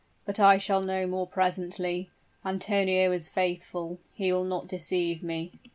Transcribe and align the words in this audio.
But 0.25 0.39
I 0.39 0.57
shall 0.57 0.81
know 0.81 1.05
more 1.05 1.27
presently. 1.27 2.09
Antonio 2.43 3.11
is 3.11 3.29
faithful 3.29 3.99
he 4.15 4.33
will 4.33 4.43
not 4.45 4.65
deceive 4.67 5.21
me!" 5.21 5.59